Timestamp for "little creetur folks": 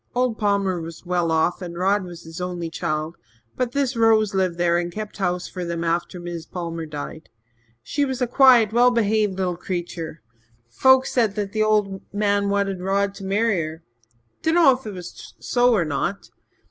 9.37-11.13